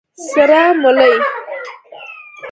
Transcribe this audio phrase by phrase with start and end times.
[0.19, 1.13] 🫜 سره مولي